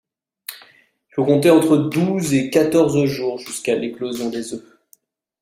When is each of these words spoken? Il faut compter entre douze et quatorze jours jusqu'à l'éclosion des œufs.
Il 1.09 1.13
faut 1.13 1.25
compter 1.25 1.51
entre 1.51 1.77
douze 1.77 2.33
et 2.33 2.49
quatorze 2.49 3.05
jours 3.05 3.37
jusqu'à 3.37 3.75
l'éclosion 3.75 4.31
des 4.31 4.55
œufs. 4.55 4.77